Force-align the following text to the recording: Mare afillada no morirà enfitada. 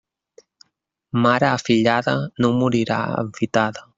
Mare 1.25 1.47
afillada 1.57 2.15
no 2.39 2.51
morirà 2.61 2.99
enfitada. 3.25 3.89